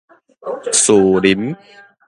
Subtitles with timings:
[0.73, 1.55] 士林